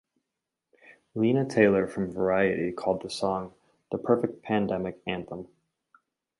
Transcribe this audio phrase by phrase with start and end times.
[1.13, 3.53] Leena Tailor from "Variety" called the song
[3.91, 5.47] "the perfect pandemic anthem".